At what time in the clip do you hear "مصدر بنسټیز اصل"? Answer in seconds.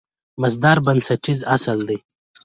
0.41-1.79